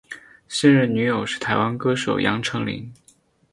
[0.47, 2.91] 现任女友是台湾歌手杨丞琳。